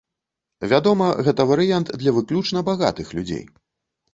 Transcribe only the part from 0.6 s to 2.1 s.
Вядома, гэта варыянт